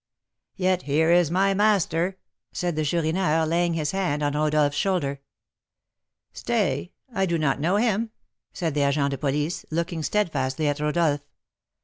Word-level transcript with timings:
"Yet 0.55 0.81
here 0.81 1.11
is 1.11 1.29
my 1.29 1.53
master," 1.53 2.17
said 2.51 2.75
the 2.75 2.83
Chourineur, 2.83 3.45
laying 3.45 3.75
his 3.75 3.91
hand 3.91 4.23
on 4.23 4.33
Rodolph's 4.33 4.75
shoulder. 4.75 5.21
"Stay, 6.33 6.91
I 7.13 7.27
do 7.27 7.37
not 7.37 7.59
know 7.59 7.75
him," 7.75 8.09
said 8.51 8.73
the 8.73 8.81
agent 8.81 9.11
de 9.11 9.19
police, 9.19 9.63
looking 9.69 10.01
steadfastly 10.01 10.67
at 10.67 10.79
Rodolph. 10.79 11.21